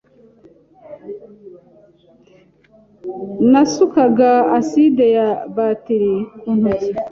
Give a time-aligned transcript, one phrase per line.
[3.51, 6.91] nasukaga aside ya batiri ku ntoki.